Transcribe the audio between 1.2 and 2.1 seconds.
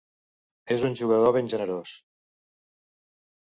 ben generós.